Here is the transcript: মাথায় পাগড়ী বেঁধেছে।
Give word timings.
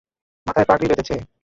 মাথায় 0.47 0.67
পাগড়ী 0.69 0.87
বেঁধেছে। 0.89 1.15